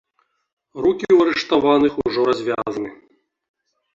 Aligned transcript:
Рукі 0.85 1.07
ў 1.15 1.19
арыштаваных 1.33 1.93
ужо 2.05 2.19
развязаны. 2.29 2.89